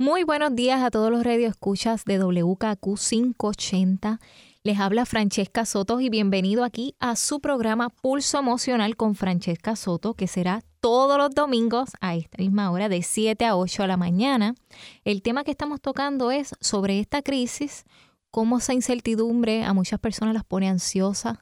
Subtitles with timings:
[0.00, 4.20] Muy buenos días a todos los radioescuchas de WKQ 580.
[4.62, 10.14] Les habla Francesca Soto y bienvenido aquí a su programa Pulso Emocional con Francesca Soto,
[10.14, 13.96] que será todos los domingos a esta misma hora de 7 a 8 de la
[13.96, 14.54] mañana.
[15.02, 17.84] El tema que estamos tocando es sobre esta crisis,
[18.30, 21.38] cómo esa incertidumbre a muchas personas las pone ansiosas.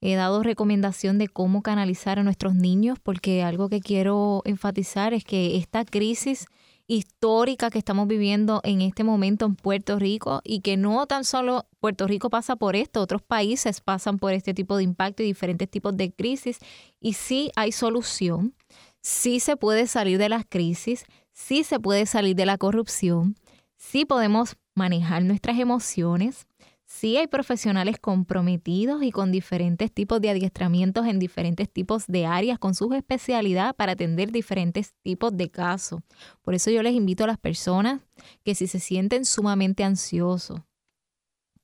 [0.00, 5.24] He dado recomendación de cómo canalizar a nuestros niños porque algo que quiero enfatizar es
[5.24, 6.46] que esta crisis
[6.88, 11.66] histórica que estamos viviendo en este momento en Puerto Rico y que no tan solo
[11.80, 15.68] Puerto Rico pasa por esto, otros países pasan por este tipo de impacto y diferentes
[15.68, 16.58] tipos de crisis
[17.00, 18.54] y sí hay solución,
[19.02, 23.34] sí se puede salir de las crisis, sí se puede salir de la corrupción,
[23.76, 26.46] sí podemos manejar nuestras emociones,
[26.86, 32.60] Sí hay profesionales comprometidos y con diferentes tipos de adiestramientos en diferentes tipos de áreas
[32.60, 36.00] con su especialidad para atender diferentes tipos de casos.
[36.42, 38.00] Por eso yo les invito a las personas
[38.44, 40.60] que si se sienten sumamente ansiosos,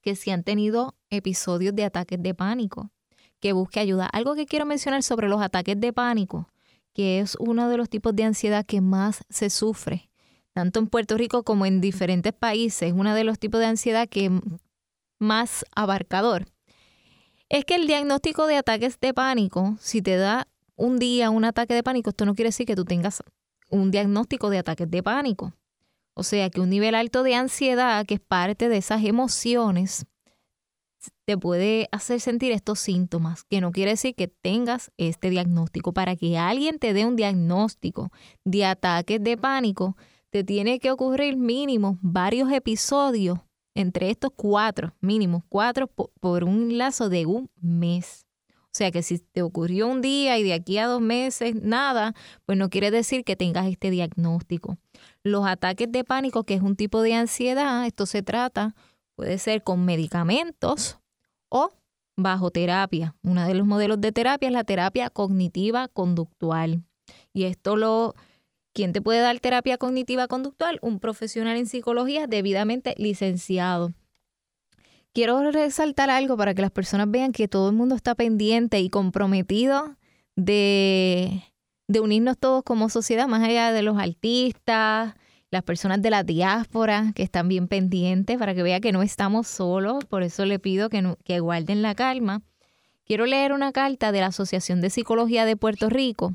[0.00, 2.90] que si han tenido episodios de ataques de pánico,
[3.38, 4.06] que busque ayuda.
[4.06, 6.48] Algo que quiero mencionar sobre los ataques de pánico,
[6.92, 10.10] que es uno de los tipos de ansiedad que más se sufre
[10.52, 14.30] tanto en Puerto Rico como en diferentes países, uno de los tipos de ansiedad que
[15.22, 16.46] más abarcador.
[17.48, 21.74] Es que el diagnóstico de ataques de pánico, si te da un día un ataque
[21.74, 23.22] de pánico, esto no quiere decir que tú tengas
[23.70, 25.52] un diagnóstico de ataques de pánico.
[26.14, 30.06] O sea que un nivel alto de ansiedad, que es parte de esas emociones,
[31.24, 35.92] te puede hacer sentir estos síntomas, que no quiere decir que tengas este diagnóstico.
[35.92, 38.10] Para que alguien te dé un diagnóstico
[38.44, 39.96] de ataques de pánico,
[40.30, 43.38] te tiene que ocurrir mínimo varios episodios
[43.74, 48.26] entre estos cuatro, mínimo cuatro por, un lazo de un mes.
[48.64, 52.14] O sea que si te ocurrió un día y de aquí a dos meses nada,
[52.46, 54.78] pues no quiere decir que tengas este diagnóstico.
[55.22, 58.74] Los ataques de pánico, que es un tipo de ansiedad, esto se trata,
[59.14, 60.98] puede ser con medicamentos
[61.50, 61.70] o
[62.16, 63.14] bajo terapia.
[63.22, 66.82] Uno de los modelos de terapia es la terapia cognitiva conductual.
[67.34, 68.14] Y esto lo,
[68.74, 70.78] ¿Quién te puede dar terapia cognitiva conductual?
[70.80, 73.92] Un profesional en psicología debidamente licenciado.
[75.12, 78.88] Quiero resaltar algo para que las personas vean que todo el mundo está pendiente y
[78.88, 79.98] comprometido
[80.36, 81.42] de,
[81.86, 85.14] unirnos todos como sociedad, más allá de los artistas,
[85.50, 89.48] las personas de la diáspora que están bien pendientes para que vea que no estamos
[89.48, 90.02] solos.
[90.06, 92.40] Por eso le pido que, que guarden la calma.
[93.04, 96.34] Quiero leer una carta de la Asociación de Psicología de Puerto Rico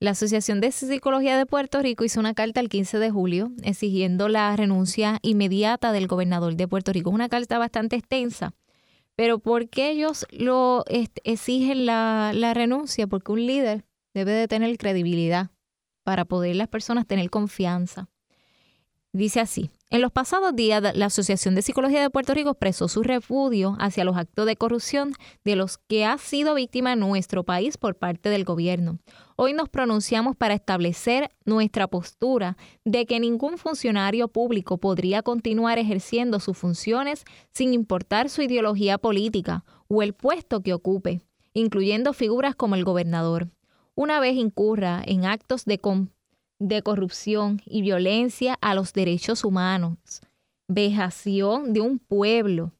[0.00, 4.28] la Asociación de Psicología de Puerto Rico hizo una carta el 15 de julio exigiendo
[4.28, 7.10] la renuncia inmediata del gobernador de Puerto Rico.
[7.10, 8.54] Una carta bastante extensa.
[9.14, 13.06] Pero ¿por qué ellos lo exigen la, la renuncia?
[13.06, 13.84] Porque un líder
[14.14, 15.50] debe de tener credibilidad
[16.02, 18.08] para poder las personas tener confianza.
[19.12, 23.02] Dice así, en los pasados días, la Asociación de Psicología de Puerto Rico expresó su
[23.02, 25.14] repudio hacia los actos de corrupción
[25.44, 29.00] de los que ha sido víctima nuestro país por parte del gobierno.
[29.34, 36.38] Hoy nos pronunciamos para establecer nuestra postura de que ningún funcionario público podría continuar ejerciendo
[36.38, 41.20] sus funciones sin importar su ideología política o el puesto que ocupe,
[41.52, 43.48] incluyendo figuras como el gobernador.
[43.96, 45.78] Una vez incurra en actos de
[46.60, 49.98] de corrupción y violencia a los derechos humanos,
[50.68, 52.72] vejación de un pueblo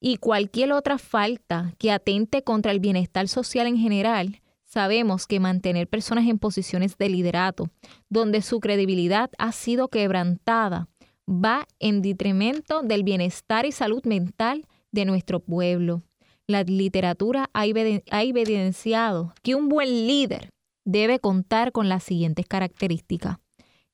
[0.00, 5.86] y cualquier otra falta que atente contra el bienestar social en general, sabemos que mantener
[5.86, 7.70] personas en posiciones de liderato,
[8.08, 10.88] donde su credibilidad ha sido quebrantada,
[11.28, 16.02] va en detrimento del bienestar y salud mental de nuestro pueblo.
[16.48, 20.51] La literatura ha evidenciado que un buen líder
[20.84, 23.38] debe contar con las siguientes características.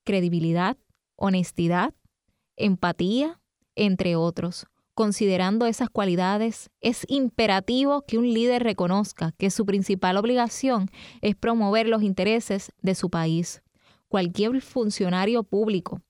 [0.04, 0.76] Credibilidad,
[1.16, 1.94] honestidad,
[2.56, 3.40] empatía,
[3.74, 4.66] entre otros.
[4.94, 10.90] Considerando esas cualidades, es imperativo que un líder reconozca que su principal obligación
[11.20, 13.62] es promover los intereses de su país.
[14.08, 16.02] Cualquier funcionario público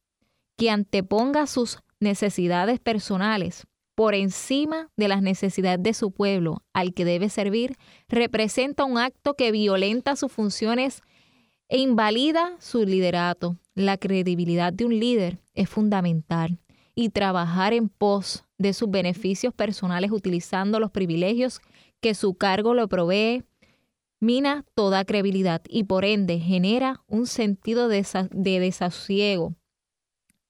[0.56, 3.67] que anteponga sus necesidades personales
[3.98, 7.74] por encima de las necesidades de su pueblo al que debe servir,
[8.08, 11.02] representa un acto que violenta sus funciones
[11.68, 13.56] e invalida su liderato.
[13.74, 16.60] La credibilidad de un líder es fundamental
[16.94, 21.60] y trabajar en pos de sus beneficios personales utilizando los privilegios
[22.00, 23.42] que su cargo lo provee,
[24.20, 29.56] mina toda credibilidad y por ende genera un sentido de, desasiego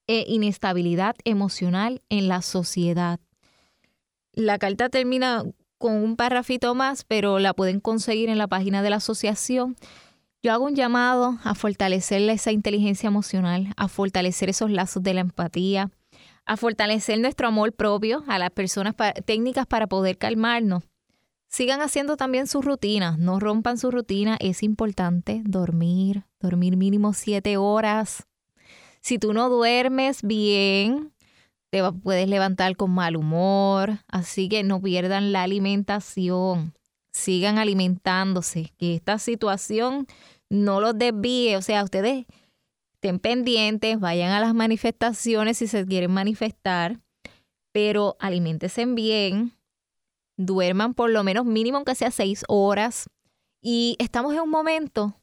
[0.06, 3.20] e inestabilidad emocional en la sociedad.
[4.32, 5.44] La carta termina
[5.78, 9.76] con un párrafito más, pero la pueden conseguir en la página de la asociación.
[10.42, 15.20] Yo hago un llamado a fortalecer esa inteligencia emocional, a fortalecer esos lazos de la
[15.20, 15.90] empatía,
[16.46, 18.94] a fortalecer nuestro amor propio a las personas,
[19.24, 20.84] técnicas para poder calmarnos.
[21.48, 27.56] Sigan haciendo también sus rutinas, no rompan su rutina, es importante dormir, dormir mínimo siete
[27.56, 28.26] horas.
[29.00, 31.12] Si tú no duermes bien,
[31.70, 36.74] te puedes levantar con mal humor, así que no pierdan la alimentación.
[37.12, 40.06] Sigan alimentándose, que esta situación
[40.50, 42.26] no los desvíe, o sea, ustedes
[42.94, 47.00] estén pendientes, vayan a las manifestaciones si se quieren manifestar,
[47.72, 49.52] pero alimentense bien,
[50.36, 53.08] duerman por lo menos mínimo aunque sea seis horas.
[53.60, 55.20] Y estamos en un momento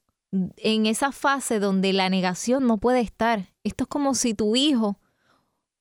[0.57, 3.47] en esa fase donde la negación no puede estar.
[3.63, 4.99] Esto es como si tu hijo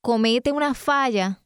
[0.04, 1.40] comete una falla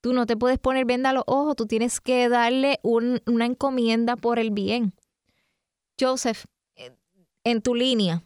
[0.00, 4.16] Tú no te puedes poner venda a los ojos, tú tienes que darle una encomienda
[4.16, 4.94] por el bien.
[6.00, 6.96] Joseph, eh,
[7.44, 8.24] en tu línea,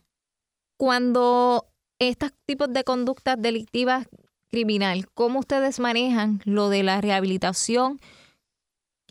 [0.77, 1.67] cuando
[1.99, 4.07] estos tipos de conductas delictivas
[4.51, 8.01] criminal, ¿cómo ustedes manejan lo de la rehabilitación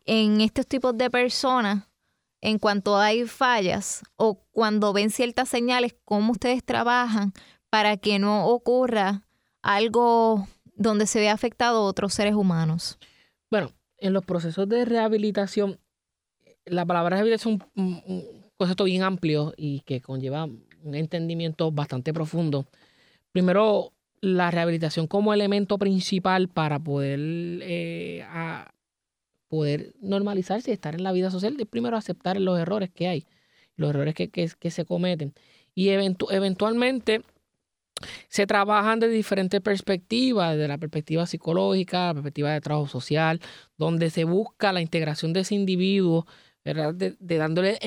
[0.06, 1.89] en estos tipos de personas
[2.39, 7.33] en cuanto hay fallas o cuando ven ciertas señales, cómo ustedes trabajan
[7.69, 9.27] para que no ocurra
[9.63, 13.00] algo donde se ve afectado a otros seres humanos?
[13.50, 15.80] Bueno, en los procesos de rehabilitación,
[16.65, 22.65] la palabra rehabilitación es un, concepto bien amplio y que conlleva un entendimiento bastante profundo.
[23.31, 28.25] Primero, la rehabilitación como elemento principal para poder, eh,
[29.50, 33.25] poder normalizarse y estar en la vida social, primero aceptar los errores que hay,
[33.75, 35.33] los errores que, que, se cometen.
[35.75, 37.24] Y eventualmente
[38.28, 43.40] se trabajan de diferentes perspectivas, de la perspectiva psicológica, la perspectiva de trabajo social,
[43.78, 46.25] donde se busca la integración de ese individuo,
[46.66, 47.78] De, dándole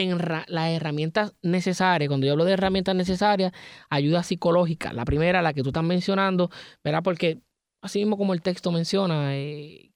[0.49, 2.09] las herramientas necesarias.
[2.09, 3.53] Cuando yo hablo de herramientas necesarias,
[3.89, 4.93] ayuda psicológica.
[4.93, 6.51] La primera, la que tú estás mencionando,
[6.85, 7.03] ¿verdad?
[7.03, 7.41] Porque
[7.81, 9.93] así mismo como el texto menciona, eh,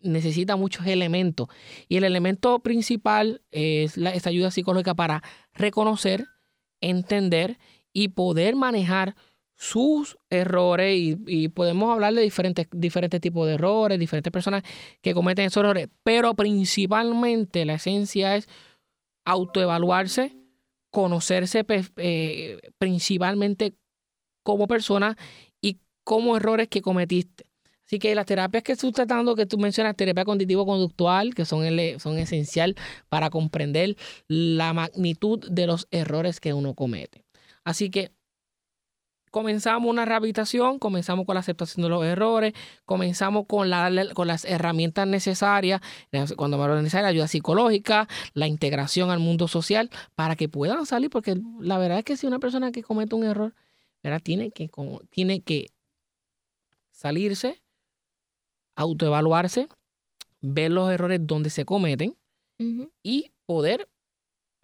[0.00, 1.46] necesita muchos elementos.
[1.88, 5.22] Y el elemento principal es la, esta ayuda psicológica para
[5.52, 6.26] reconocer,
[6.80, 7.58] entender
[7.92, 9.14] y poder manejar
[9.56, 14.62] sus errores y, podemos hablar de diferentes, diferentes tipos de errores, diferentes personas
[15.00, 18.48] que cometen esos errores, pero principalmente la esencia es
[19.24, 20.36] autoevaluarse,
[20.90, 21.64] conocerse
[21.96, 23.74] eh, principalmente
[24.42, 25.16] como persona
[25.60, 27.46] y como errores que cometiste.
[27.86, 31.64] Así que las terapias que tú estás dando, que tú mencionas, terapia cognitivo-conductual, que son,
[31.98, 32.76] son esencial
[33.08, 33.96] para comprender
[34.26, 37.24] la magnitud de los errores que uno comete.
[37.62, 38.10] Así que
[39.34, 42.54] comenzamos una rehabilitación, comenzamos con la aceptación de los errores,
[42.84, 45.80] comenzamos con, la, con las herramientas necesarias,
[46.36, 51.10] cuando me lo la ayuda psicológica, la integración al mundo social, para que puedan salir,
[51.10, 53.54] porque la verdad es que si una persona que comete un error,
[54.04, 54.20] ¿verdad?
[54.22, 54.70] Tiene, que,
[55.10, 55.66] tiene que
[56.92, 57.60] salirse,
[58.76, 59.66] autoevaluarse,
[60.42, 62.16] ver los errores donde se cometen
[63.02, 63.88] y poder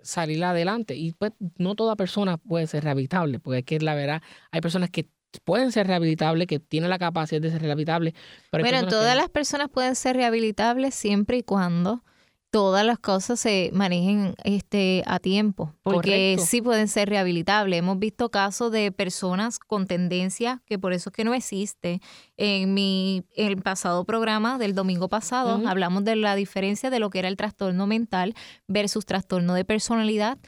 [0.03, 0.97] salir adelante.
[0.97, 4.91] Y pues no toda persona puede ser rehabilitable, porque es que la verdad, hay personas
[4.91, 5.09] que
[5.45, 8.15] pueden ser rehabilitables, que tienen la capacidad de ser rehabilitables.
[8.51, 12.03] Pero bueno, todas las personas pueden ser rehabilitables siempre y cuando
[12.51, 17.79] todas las cosas se manejen este a tiempo, porque sí pueden ser rehabilitables.
[17.79, 22.01] Hemos visto casos de personas con tendencia, que por eso es que no existe.
[22.37, 27.21] En mi el pasado programa del domingo pasado hablamos de la diferencia de lo que
[27.21, 28.35] era el trastorno mental
[28.67, 30.39] versus trastorno de personalidad.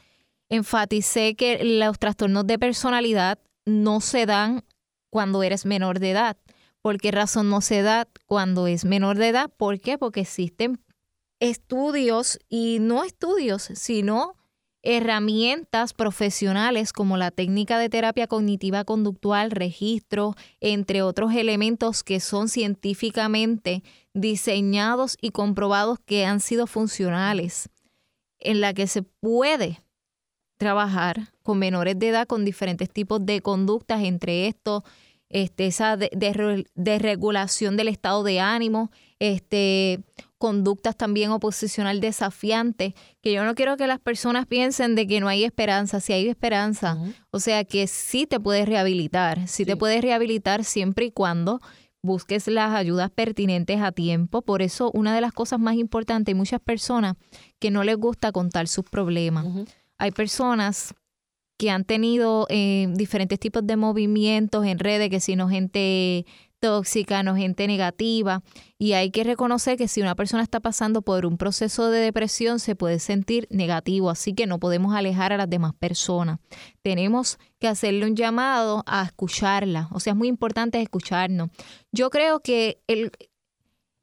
[0.49, 4.63] Enfaticé que los trastornos de personalidad no se dan
[5.09, 6.37] cuando eres menor de edad.
[6.81, 9.49] ¿Por qué razón no se da cuando es menor de edad?
[9.55, 9.97] ¿Por qué?
[9.97, 10.81] Porque existen
[11.39, 14.35] estudios y no estudios, sino
[14.83, 22.49] herramientas profesionales como la técnica de terapia cognitiva conductual, registro, entre otros elementos que son
[22.49, 23.81] científicamente
[24.13, 27.69] diseñados y comprobados que han sido funcionales,
[28.39, 29.81] en la que se puede
[30.57, 34.83] trabajar con menores de edad con diferentes tipos de conductas, entre estos
[35.33, 39.99] este, esa desregulación del estado de ánimo, este,
[40.43, 45.29] conductas también oposicional desafiantes, que yo no quiero que las personas piensen de que no
[45.29, 46.97] hay esperanza, si hay esperanza,
[47.31, 51.61] o sea que sí te puedes rehabilitar, sí, te puedes rehabilitar siempre y cuando
[52.03, 54.41] busques las ayudas pertinentes a tiempo.
[54.41, 57.15] Por eso una de las cosas más importantes, hay muchas personas
[57.61, 59.45] que no les gusta contar sus problemas.
[59.97, 60.93] Hay personas
[61.57, 66.25] que han tenido eh, diferentes tipos de movimientos en redes, que si no gente
[66.63, 68.41] tóxica, no gente negativa.
[68.77, 72.59] Y hay que reconocer que si una persona está pasando por un proceso de depresión,
[72.59, 76.39] se puede sentir negativo, así que no podemos alejar a las demás personas.
[76.81, 81.49] Tenemos que hacerle un llamado a escucharla, o sea, es muy importante escucharnos.
[81.91, 83.11] Yo creo que el,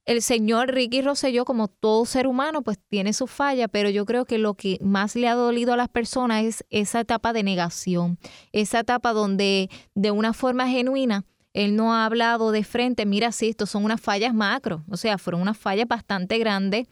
[0.05, 4.27] el señor Ricky Rosselló, como todo ser humano, pues tiene su falla, pero yo creo
[4.27, 8.19] que lo que más le ha dolido a las personas es esa etapa de negación,
[8.53, 13.49] esa etapa donde de una forma genuina él no ha hablado de frente, mira, sí,
[13.49, 16.87] esto son unas fallas macro, o sea, fueron unas fallas bastante grandes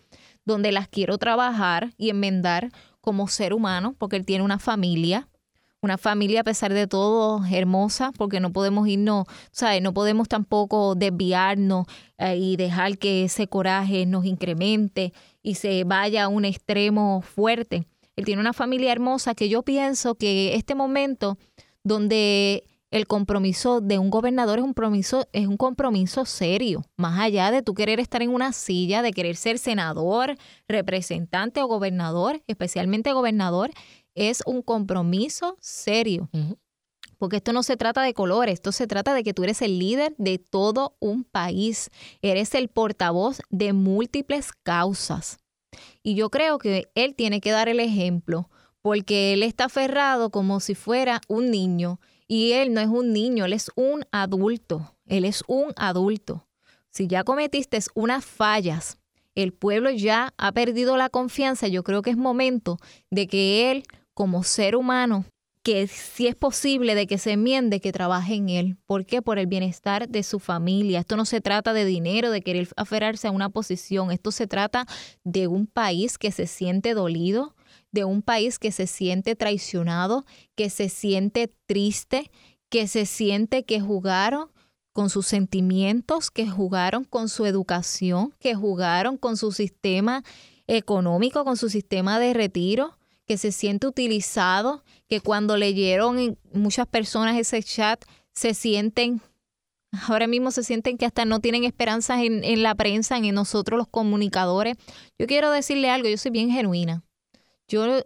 [0.44, 5.28] donde las quiero trabajar y enmendar como ser humano, porque él tiene una familia,
[5.80, 9.80] una familia a pesar de todo hermosa, porque no podemos irnos, ¿sabes?
[9.80, 11.86] No podemos tampoco desviarnos
[12.18, 15.12] eh, y dejar que ese coraje nos incremente
[15.42, 17.86] y se vaya a un extremo fuerte.
[18.16, 21.38] Él tiene una familia hermosa que yo pienso que este momento
[21.84, 27.50] donde el compromiso de un gobernador es un compromiso, es un compromiso serio, más allá
[27.50, 30.37] de tú querer estar en una silla, de querer ser senador,
[30.68, 33.71] representante o gobernador, especialmente gobernador,
[34.14, 36.30] es un compromiso serio.
[37.18, 39.78] Porque esto no se trata de colores, esto se trata de que tú eres el
[39.78, 41.90] líder de todo un país,
[42.23, 45.38] eres el portavoz de múltiples causas.
[46.02, 48.49] Y yo creo que él tiene que dar el ejemplo,
[48.80, 52.00] porque él está aferrado como si fuera un niño.
[52.28, 56.47] Y él no es un niño, él es un adulto, él es un adulto.
[56.90, 58.99] Si ya cometiste unas fallas,
[59.35, 62.76] el pueblo ya ha perdido la confianza, yo creo que es momento
[63.11, 65.25] de que él como ser humano,
[65.62, 68.76] que si es posible de que se enmiende, que trabaje en él.
[68.87, 69.23] ¿Por qué?
[69.23, 71.00] Por el bienestar de su familia.
[71.00, 74.11] Esto no se trata de dinero, de querer aferrarse a una posición.
[74.11, 74.87] Esto se trata
[75.25, 77.54] de un país que se siente dolido,
[77.92, 82.30] de un país que se siente traicionado, que se siente triste,
[82.68, 84.50] que se siente que jugaron
[84.92, 90.25] con sus sentimientos, que jugaron con su educación, que jugaron con su sistema
[90.66, 97.38] económico, con su sistema de retiro, que se siente utilizado, que cuando leyeron muchas personas
[97.38, 99.21] ese chat se sienten,
[100.09, 103.78] ahora mismo se sienten que hasta no tienen esperanzas en, en la prensa, en nosotros
[103.78, 104.76] los comunicadores.
[105.18, 107.04] Yo quiero decirle algo, yo soy bien genuina.
[107.68, 108.02] Yo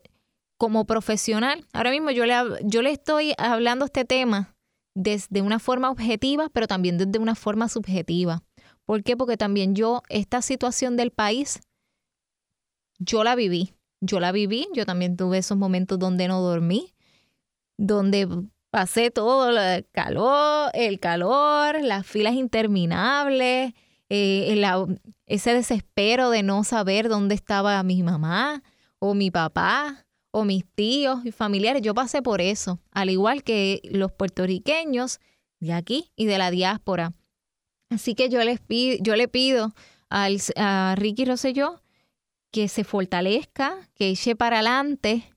[0.58, 4.54] como profesional, ahora mismo yo le, yo le estoy hablando este tema
[4.94, 8.42] desde una forma objetiva, pero también desde una forma subjetiva.
[8.84, 9.16] ¿Por qué?
[9.16, 11.60] Porque también yo, esta situación del país,
[12.98, 16.92] yo la viví yo la viví, yo también tuve esos momentos donde no dormí,
[17.78, 18.28] donde
[18.70, 23.72] pasé todo el calor, el calor, las filas interminables,
[24.08, 24.62] eh,
[25.26, 28.62] ese desespero de no saber dónde estaba mi mamá
[29.04, 31.82] o mi papá o mis tíos y familiares.
[31.82, 35.18] Yo pasé por eso, al igual que los puertorriqueños
[35.58, 37.12] de aquí y de la diáspora.
[37.90, 39.74] Así que yo les pido, yo le pido
[40.08, 41.82] a Ricky Rosselló
[42.52, 45.34] que se fortalezca, que eche para adelante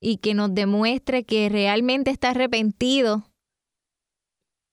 [0.00, 3.30] y que nos demuestre que realmente está arrepentido,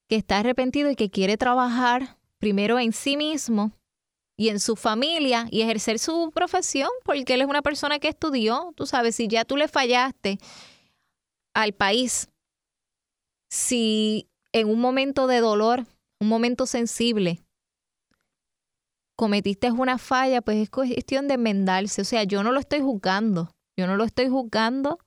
[0.10, 3.74] que está arrepentido y que quiere trabajar primero en sí mismo
[4.44, 8.74] y en su familia y ejercer su profesión, porque él es una persona que estudió,
[8.76, 10.38] tú sabes, si ya tú le fallaste
[11.54, 12.28] al país,
[13.50, 15.86] si en un momento de dolor,
[16.20, 17.40] un momento sensible,
[19.16, 22.02] cometiste una falla, pues es cuestión de enmendarse.
[22.02, 25.00] O sea, yo no lo estoy juzgando, yo no lo estoy juzgando,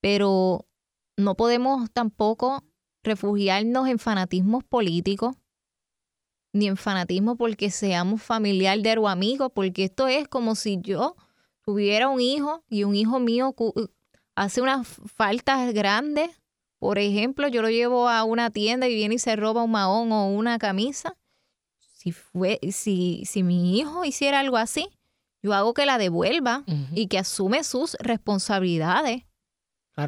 [0.00, 0.68] pero
[1.16, 2.62] no podemos tampoco
[3.02, 5.34] refugiarnos en fanatismos políticos,
[6.58, 11.16] ni en fanatismo porque seamos familiar de o amigo, porque esto es como si yo
[11.62, 13.54] tuviera un hijo y un hijo mío
[14.34, 16.30] hace unas faltas grandes.
[16.78, 20.12] Por ejemplo, yo lo llevo a una tienda y viene y se roba un mahón
[20.12, 21.16] o una camisa
[21.98, 24.88] si, fue, si, si mi hijo hiciera algo así,
[25.42, 29.24] yo hago que la devuelva y que asume sus responsabilidades.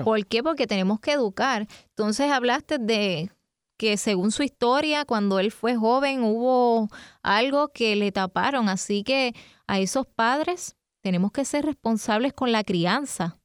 [0.05, 0.43] ¿Por qué?
[0.45, 1.67] Porque tenemos que educar.
[1.89, 3.33] Entonces hablaste de
[3.81, 6.91] que según su historia, cuando él fue joven hubo
[7.23, 8.69] algo que le taparon.
[8.69, 9.35] Así que
[9.67, 13.41] a esos padres tenemos que ser responsables con la crianza.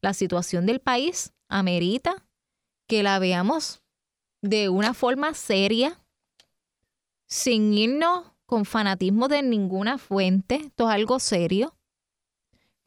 [0.00, 2.24] La situación del país amerita
[2.86, 3.82] que la veamos
[4.42, 6.00] de una forma seria,
[7.26, 11.74] sin irnos con fanatismo de ninguna fuente, esto es algo serio,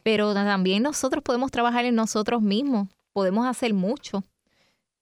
[0.03, 4.23] pero también nosotros podemos trabajar en nosotros mismos, podemos hacer mucho.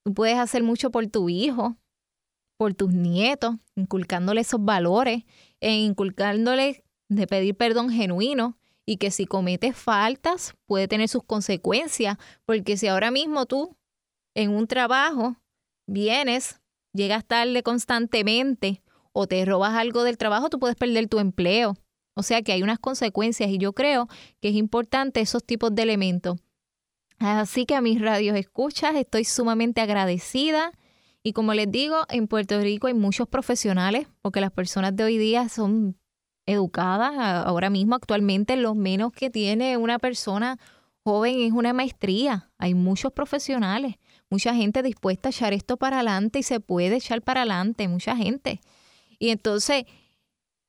[0.06, 1.78] Tú puedes hacer mucho por tu hijo,
[2.60, 5.24] por tus nietos, inculcándole esos valores,
[5.60, 12.18] e inculcándole de pedir perdón genuino y que si cometes faltas puede tener sus consecuencias,
[12.46, 13.76] porque si ahora mismo tú
[14.36, 15.38] en un trabajo
[15.88, 16.62] vienes,
[16.94, 21.78] llegas tarde constantemente o te robas algo del trabajo, tú puedes perder tu empleo.
[22.16, 24.08] O sea que hay unas consecuencias y yo creo
[24.40, 26.38] que es importante esos tipos de elementos.
[27.20, 30.72] Así que a mis radios escuchas estoy sumamente agradecida.
[31.24, 35.18] Y como les digo, en Puerto Rico hay muchos profesionales, porque las personas de hoy
[35.18, 35.98] día son
[36.46, 37.14] educadas.
[37.46, 40.60] Ahora mismo, actualmente, lo menos que tiene una persona
[41.04, 42.52] joven es una maestría.
[42.58, 43.96] Hay muchos profesionales,
[44.30, 48.16] mucha gente dispuesta a echar esto para adelante y se puede echar para adelante, mucha
[48.16, 48.60] gente.
[49.18, 49.86] Y entonces,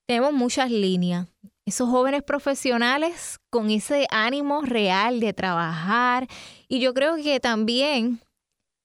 [0.07, 1.27] tenemos muchas líneas
[1.67, 6.29] esos jóvenes profesionales con ese ánimo real de trabajar.
[6.69, 8.21] Y yo creo que también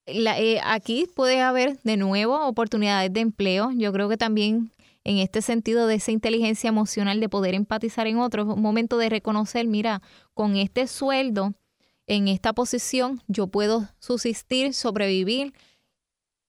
[0.08, 3.70] eh, aquí puede haber de nuevo oportunidades de empleo.
[3.76, 4.72] Yo creo que también
[5.04, 9.10] en este sentido de esa inteligencia emocional de poder empatizar en otros, un momento de
[9.10, 10.02] reconocer, mira,
[10.34, 11.54] con este sueldo,
[12.08, 15.54] en esta posición, yo puedo subsistir, sobrevivir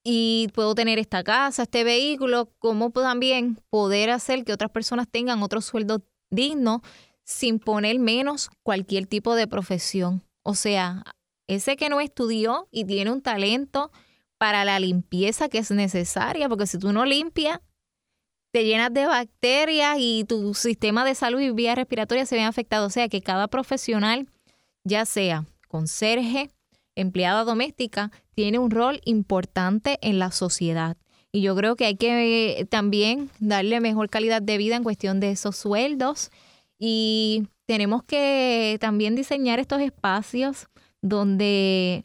[0.02, 5.42] y puedo tener esta casa, este vehículo, como también poder hacer que otras personas tengan
[5.42, 6.00] otros sueldos
[6.32, 6.82] digno
[7.24, 10.22] sin poner menos cualquier tipo de profesión.
[10.42, 11.04] O sea,
[11.46, 13.92] ese que no estudió y tiene un talento
[14.38, 17.60] para la limpieza que es necesaria, porque si tú no limpias,
[18.52, 22.88] te llenas de bacterias y tu sistema de salud y vía respiratoria se ven afectados.
[22.88, 24.28] O sea que cada profesional,
[24.84, 26.50] ya sea conserje,
[26.94, 30.96] empleada doméstica, tiene un rol importante en la sociedad.
[31.34, 35.30] Y yo creo que hay que también darle mejor calidad de vida en cuestión de
[35.30, 36.30] esos sueldos.
[36.78, 40.68] Y tenemos que también diseñar estos espacios
[41.00, 42.04] donde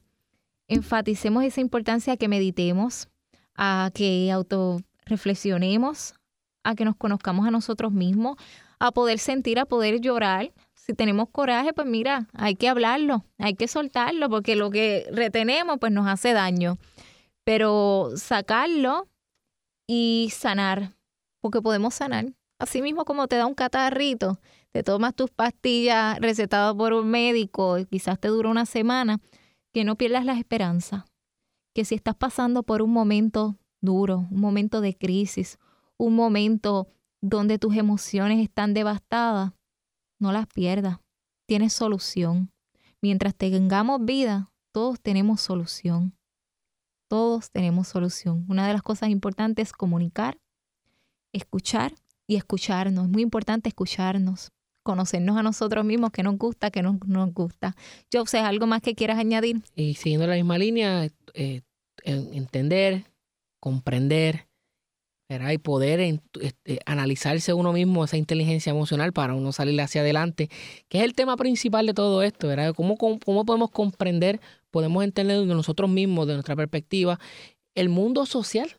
[0.70, 3.10] enfaticemos esa importancia a que meditemos,
[3.56, 6.14] a que autorreflexionemos,
[6.64, 8.38] a que nos conozcamos a nosotros mismos,
[8.80, 10.54] a poder sentir, a poder llorar.
[10.74, 15.80] Si tenemos coraje, pues mira, hay que hablarlo, hay que soltarlo, porque lo que retenemos
[15.80, 16.78] pues nos hace daño.
[17.44, 19.08] Pero sacarlo
[19.88, 20.96] y sanar,
[21.42, 22.34] porque podemos sanar.
[22.60, 24.40] Así mismo como te da un catarrito,
[24.72, 29.20] te tomas tus pastillas recetadas por un médico y quizás te dura una semana,
[29.74, 31.06] que no pierdas la esperanza.
[31.74, 35.60] Que si estás pasando por un momento duro, un momento de crisis,
[35.98, 36.88] un momento
[37.22, 39.54] donde tus emociones están devastadas,
[40.20, 41.00] no las pierdas.
[41.48, 42.52] Tienes solución.
[43.02, 46.17] Mientras tengamos vida, todos tenemos solución.
[47.08, 48.46] Todos tenemos solución.
[48.50, 50.38] Una de las cosas importantes es comunicar,
[51.34, 51.94] escuchar
[52.28, 53.06] y escucharnos.
[53.06, 54.52] Es muy importante escucharnos,
[54.84, 57.76] conocernos a nosotros mismos, qué nos gusta, qué no nos gusta.
[58.12, 59.62] Yo sé, ¿algo más que quieras añadir?
[59.76, 61.62] Y siguiendo la misma línea, eh,
[62.04, 63.06] entender,
[63.60, 64.48] comprender,
[65.30, 70.50] y poder este, analizarse uno mismo, esa inteligencia emocional para uno salir hacia adelante,
[70.88, 72.74] que es el tema principal de todo esto, ¿verdad?
[72.74, 74.40] ¿Cómo, cómo podemos comprender,
[74.72, 77.20] podemos entender de nosotros mismos, de nuestra perspectiva,
[77.76, 78.78] el mundo social?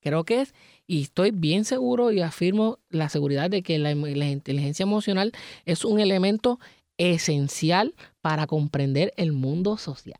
[0.00, 0.54] Creo que es,
[0.86, 5.32] y estoy bien seguro y afirmo la seguridad de que la, la inteligencia emocional
[5.64, 6.60] es un elemento
[6.98, 10.18] esencial para comprender el mundo social.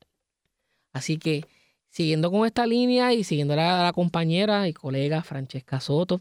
[0.93, 1.45] Así que
[1.91, 6.21] siguiendo con esta línea y siguiendo a la, compañera y colega Francesca Soto,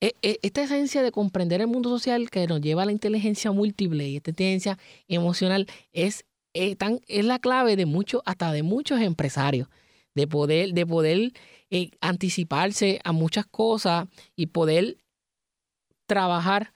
[0.00, 4.16] esta esencia de comprender el mundo social que nos lleva a la inteligencia múltiple y
[4.16, 6.24] esta inteligencia emocional es,
[6.78, 9.68] tan, es la clave de muchos, hasta de muchos empresarios,
[10.14, 11.32] de poder, de poder
[11.70, 14.96] eh, anticiparse a muchas cosas y poder
[16.06, 16.72] trabajar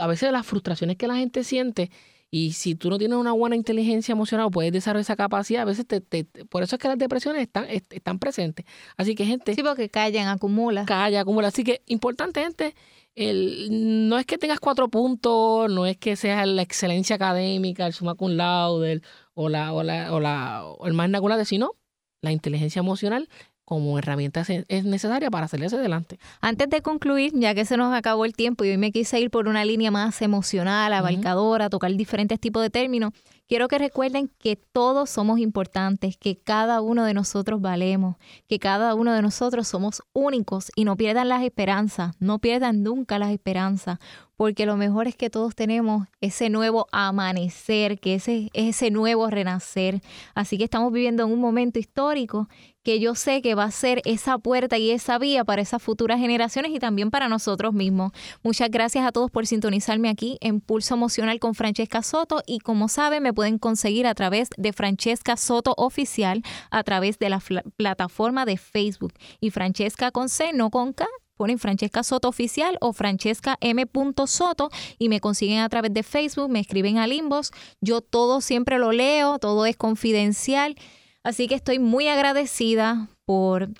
[0.00, 1.90] a veces las frustraciones que la gente siente
[2.30, 5.62] y si tú no tienes una buena inteligencia emocional, puedes desarrollar esa capacidad.
[5.62, 6.00] A veces, te,
[6.48, 8.66] por eso es que las depresiones están, están presentes.
[8.96, 9.54] Así que, gente.
[9.54, 10.84] Sí, porque callan, acumula.
[10.84, 11.48] Calla, acumula.
[11.48, 12.76] Así que, importante, gente.
[13.16, 17.92] El, no es que tengas cuatro puntos, no es que seas la excelencia académica, el
[17.92, 19.02] summa cum laude,
[19.34, 21.10] o, la, o, la, o, la, o el más
[21.44, 21.74] sino
[22.22, 23.28] la inteligencia emocional
[23.70, 26.18] como herramienta es necesaria para salir hacia adelante.
[26.40, 29.30] Antes de concluir, ya que se nos acabó el tiempo y hoy me quise ir
[29.30, 33.12] por una línea más emocional, abarcadora, tocar diferentes tipos de términos,
[33.46, 38.16] quiero que recuerden que todos somos importantes, que cada uno de nosotros valemos,
[38.48, 43.20] que cada uno de nosotros somos únicos y no pierdan las esperanzas, no pierdan nunca
[43.20, 44.00] las esperanzas,
[44.40, 49.28] porque lo mejor es que todos tenemos ese nuevo amanecer, que ese es ese nuevo
[49.28, 50.00] renacer.
[50.34, 52.48] Así que estamos viviendo en un momento histórico
[52.82, 56.20] que yo sé que va a ser esa puerta y esa vía para esas futuras
[56.20, 58.12] generaciones y también para nosotros mismos.
[58.42, 62.88] Muchas gracias a todos por sintonizarme aquí en Pulso Emocional con Francesca Soto y como
[62.88, 67.42] saben me pueden conseguir a través de Francesca Soto Oficial a través de la
[67.76, 71.06] plataforma de Facebook y Francesca con C, no con K
[71.40, 73.86] ponen Francesca Soto Oficial o Francesca M.
[74.26, 77.50] Soto y me consiguen a través de Facebook, me escriben al inbox.
[77.80, 80.76] Yo todo siempre lo leo, todo es confidencial.
[81.24, 83.70] Así que estoy muy agradecida por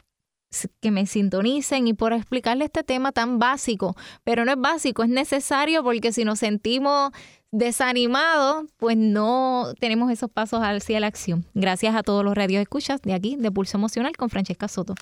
[0.80, 3.94] que me sintonicen y por explicarle este tema tan básico.
[4.24, 7.10] Pero no es básico, es necesario porque si nos sentimos
[7.52, 11.44] desanimados, pues no tenemos esos pasos hacia la acción.
[11.52, 14.94] Gracias a todos los radios escuchas de aquí, de Pulso Emocional con Francesca Soto.